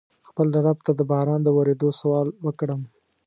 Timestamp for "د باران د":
0.95-1.47